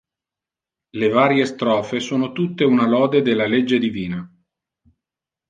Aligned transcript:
Le 0.95 1.09
varie 1.09 1.45
strofe 1.45 1.99
sono 1.99 2.31
tutte 2.31 2.63
una 2.63 2.87
lode 2.87 3.21
della 3.21 3.45
legge 3.45 3.77
divina. 3.77 4.27